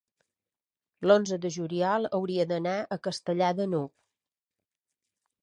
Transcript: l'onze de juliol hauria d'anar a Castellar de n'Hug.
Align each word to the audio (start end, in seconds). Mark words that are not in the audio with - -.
l'onze 1.11 1.37
de 1.43 1.51
juliol 1.57 2.07
hauria 2.19 2.47
d'anar 2.53 2.75
a 2.81 2.99
Castellar 3.09 3.53
de 3.61 3.69
n'Hug. 3.75 3.95